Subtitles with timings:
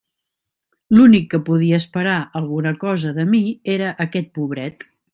[0.97, 3.43] L'únic que podia esperar alguna cosa de mi
[3.79, 4.93] era aquest pobret.